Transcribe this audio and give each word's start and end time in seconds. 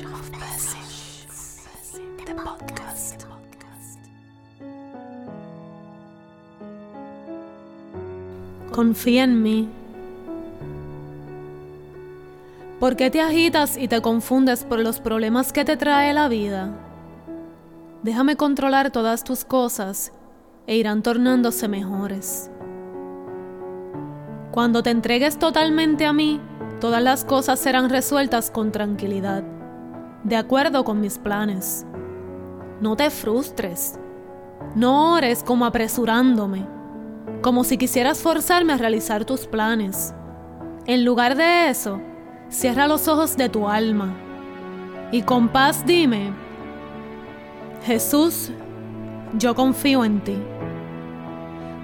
Podcast. 0.00 0.78
Confía 8.72 9.24
en 9.24 9.42
mí. 9.42 9.68
¿Por 12.80 12.96
qué 12.96 13.10
te 13.10 13.20
agitas 13.20 13.76
y 13.76 13.86
te 13.86 14.00
confundes 14.00 14.64
por 14.64 14.80
los 14.80 14.98
problemas 14.98 15.52
que 15.52 15.66
te 15.66 15.76
trae 15.76 16.14
la 16.14 16.28
vida? 16.28 16.70
Déjame 18.02 18.36
controlar 18.36 18.90
todas 18.90 19.24
tus 19.24 19.44
cosas 19.44 20.12
e 20.66 20.76
irán 20.76 21.02
tornándose 21.02 21.68
mejores. 21.68 22.50
Cuando 24.52 24.82
te 24.82 24.88
entregues 24.88 25.38
totalmente 25.38 26.06
a 26.06 26.14
mí, 26.14 26.40
todas 26.80 27.02
las 27.02 27.26
cosas 27.26 27.60
serán 27.60 27.90
resueltas 27.90 28.50
con 28.50 28.72
tranquilidad, 28.72 29.44
de 30.24 30.36
acuerdo 30.36 30.84
con 30.84 31.00
mis 31.00 31.18
planes. 31.18 31.86
No 32.80 32.96
te 32.96 33.10
frustres. 33.10 33.98
No 34.74 35.14
ores 35.14 35.42
como 35.42 35.66
apresurándome, 35.66 36.66
como 37.42 37.64
si 37.64 37.76
quisieras 37.76 38.22
forzarme 38.22 38.72
a 38.72 38.78
realizar 38.78 39.24
tus 39.24 39.46
planes. 39.46 40.14
En 40.86 41.04
lugar 41.04 41.36
de 41.36 41.68
eso, 41.68 42.00
cierra 42.48 42.88
los 42.88 43.08
ojos 43.08 43.36
de 43.36 43.48
tu 43.48 43.68
alma 43.68 44.14
y 45.12 45.22
con 45.22 45.48
paz 45.48 45.84
dime, 45.84 46.32
Jesús, 47.84 48.50
yo 49.38 49.54
confío 49.54 50.04
en 50.04 50.24
ti. 50.24 50.38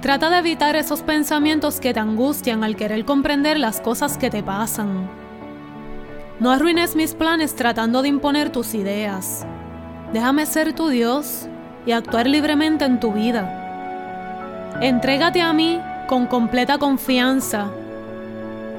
Trata 0.00 0.30
de 0.30 0.38
evitar 0.38 0.76
esos 0.76 1.02
pensamientos 1.02 1.80
que 1.80 1.92
te 1.92 1.98
angustian 1.98 2.62
al 2.62 2.76
querer 2.76 3.04
comprender 3.04 3.58
las 3.58 3.80
cosas 3.80 4.16
que 4.16 4.30
te 4.30 4.42
pasan. 4.44 5.10
No 6.38 6.50
arruines 6.50 6.94
mis 6.94 7.14
planes 7.14 7.54
tratando 7.54 8.02
de 8.02 8.08
imponer 8.08 8.50
tus 8.50 8.74
ideas. 8.74 9.46
Déjame 10.12 10.44
ser 10.44 10.74
tu 10.74 10.88
Dios 10.88 11.48
y 11.86 11.92
actuar 11.92 12.26
libremente 12.26 12.84
en 12.84 13.00
tu 13.00 13.12
vida. 13.12 14.76
Entrégate 14.82 15.40
a 15.40 15.54
mí 15.54 15.80
con 16.06 16.26
completa 16.26 16.76
confianza 16.76 17.70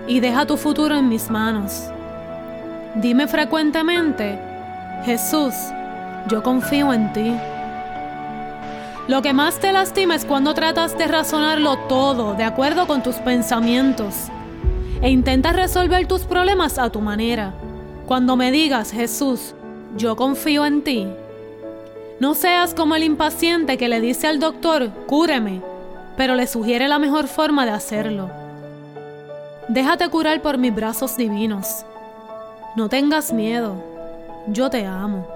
y 0.08 0.20
deja 0.20 0.46
tu 0.46 0.56
futuro 0.56 0.96
en 0.96 1.10
mis 1.10 1.32
manos. 1.32 1.90
Dime 2.94 3.28
frecuentemente, 3.28 4.40
Jesús, 5.04 5.56
yo 6.28 6.44
confío 6.44 6.94
en 6.94 7.12
ti. 7.12 7.36
Lo 9.08 9.24
que 9.24 9.34
más 9.34 9.58
te 9.58 9.72
lastima 9.72 10.14
es 10.14 10.26
cuando 10.26 10.54
tratas 10.54 10.96
de 10.96 11.08
razonarlo 11.08 11.76
todo 11.90 12.36
de 12.36 12.44
acuerdo 12.44 12.86
con 12.86 13.02
tus 13.02 13.16
pensamientos 13.16 14.30
e 15.02 15.10
intentas 15.10 15.56
resolver 15.56 16.08
tus 16.08 16.24
problemas 16.24 16.78
a 16.78 16.90
tu 16.90 17.02
manera. 17.02 17.54
Cuando 18.06 18.36
me 18.36 18.52
digas, 18.52 18.92
Jesús, 18.92 19.54
yo 19.98 20.16
confío 20.16 20.66
en 20.66 20.84
ti. 20.84 21.08
No 22.20 22.34
seas 22.34 22.74
como 22.74 22.96
el 22.96 23.04
impaciente 23.04 23.78
que 23.78 23.90
le 23.90 24.02
dice 24.02 24.28
al 24.28 24.40
doctor, 24.40 24.90
cúreme, 25.06 25.62
pero 26.16 26.36
le 26.36 26.48
sugiere 26.48 26.88
la 26.88 27.00
mejor 27.00 27.28
forma 27.28 27.66
de 27.66 27.72
hacerlo. 27.72 28.30
Déjate 29.68 30.10
curar 30.10 30.42
por 30.42 30.58
mis 30.58 30.74
brazos 30.74 31.18
divinos. 31.18 31.86
No 32.76 32.90
tengas 32.90 33.34
miedo, 33.34 33.76
yo 34.48 34.70
te 34.70 34.86
amo. 34.86 35.28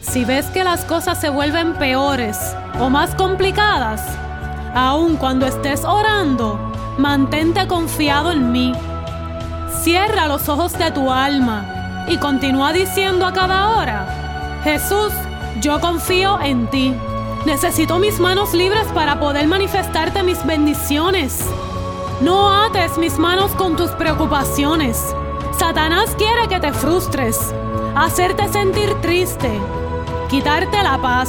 Si 0.00 0.24
ves 0.24 0.46
que 0.46 0.64
las 0.64 0.84
cosas 0.84 1.20
se 1.20 1.30
vuelven 1.30 1.74
peores 1.74 2.38
o 2.80 2.90
más 2.90 3.14
complicadas, 3.14 4.02
aun 4.74 5.16
cuando 5.16 5.46
estés 5.46 5.84
orando, 5.84 6.58
mantente 6.98 7.66
confiado 7.66 8.32
en 8.32 8.52
mí. 8.52 8.72
Cierra 9.82 10.28
los 10.28 10.48
ojos 10.48 10.72
de 10.78 10.90
tu 10.90 11.10
alma 11.10 12.04
y 12.08 12.16
continúa 12.18 12.72
diciendo 12.72 13.26
a 13.26 13.32
cada 13.32 13.70
hora, 13.76 14.60
Jesús, 14.64 15.12
yo 15.60 15.80
confío 15.80 16.40
en 16.40 16.68
ti. 16.68 16.94
Necesito 17.44 17.98
mis 17.98 18.20
manos 18.20 18.54
libres 18.54 18.86
para 18.94 19.18
poder 19.18 19.46
manifestarte 19.48 20.22
mis 20.22 20.44
bendiciones. 20.46 21.44
No 22.20 22.52
ates 22.64 22.98
mis 22.98 23.18
manos 23.18 23.50
con 23.52 23.76
tus 23.76 23.90
preocupaciones. 23.92 25.14
Satanás 25.58 26.14
quiere 26.16 26.48
que 26.48 26.60
te 26.60 26.72
frustres, 26.72 27.52
hacerte 27.96 28.48
sentir 28.48 28.94
triste 29.00 29.60
quitarte 30.32 30.82
la 30.82 30.96
paz. 30.96 31.28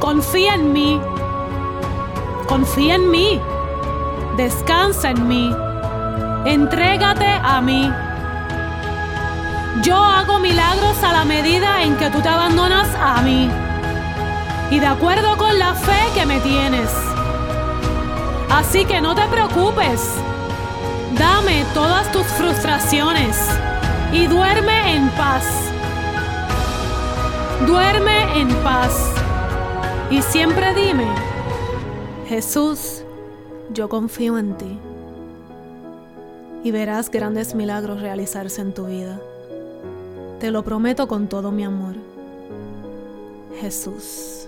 Confía 0.00 0.54
en 0.54 0.72
mí. 0.72 0.98
Confía 2.48 2.94
en 2.94 3.10
mí. 3.10 3.40
Descansa 4.38 5.10
en 5.10 5.28
mí. 5.28 5.54
Entrégate 6.46 7.26
a 7.26 7.60
mí. 7.60 7.92
Yo 9.82 9.96
hago 9.96 10.38
milagros 10.38 10.96
a 11.04 11.12
la 11.12 11.24
medida 11.24 11.82
en 11.82 11.94
que 11.96 12.08
tú 12.08 12.20
te 12.22 12.28
abandonas 12.28 12.88
a 13.00 13.20
mí. 13.20 13.50
Y 14.70 14.80
de 14.80 14.86
acuerdo 14.86 15.36
con 15.36 15.58
la 15.58 15.74
fe 15.74 16.00
que 16.14 16.24
me 16.24 16.40
tienes. 16.40 16.90
Así 18.50 18.86
que 18.86 19.02
no 19.02 19.14
te 19.14 19.26
preocupes. 19.26 20.14
Dame 21.18 21.66
todas 21.74 22.10
tus 22.12 22.26
frustraciones 22.28 23.36
y 24.12 24.26
duerme 24.26 24.96
en 24.96 25.10
paz. 25.10 25.44
Duerme 27.66 28.40
en 28.40 28.48
paz 28.64 29.12
y 30.10 30.22
siempre 30.22 30.72
dime, 30.74 31.06
Jesús, 32.28 33.04
yo 33.72 33.88
confío 33.88 34.36
en 34.36 34.54
ti 34.58 34.78
y 36.62 36.70
verás 36.70 37.10
grandes 37.10 37.54
milagros 37.54 38.02
realizarse 38.02 38.60
en 38.60 38.74
tu 38.74 38.84
vida. 38.84 39.18
Te 40.38 40.50
lo 40.50 40.62
prometo 40.62 41.08
con 41.08 41.28
todo 41.28 41.50
mi 41.50 41.64
amor. 41.64 41.94
Jesús. 43.58 44.46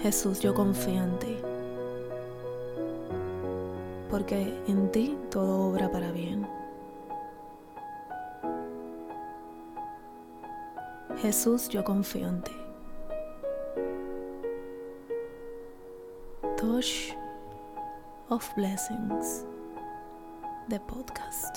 Jesús, 0.00 0.40
yo 0.40 0.54
confío 0.54 1.02
en 1.02 1.18
ti. 1.18 1.36
Porque 4.08 4.58
en 4.68 4.90
ti 4.90 5.18
todo 5.30 5.68
obra 5.68 5.92
para 5.92 6.12
bien. 6.12 6.46
Jesús, 11.20 11.68
yo 11.68 11.84
confío 11.84 12.28
en 12.28 12.40
ti. 12.40 12.67
Touch 16.68 17.14
of 18.28 18.44
Blessings, 18.54 19.46
the 20.68 20.78
podcast. 20.80 21.54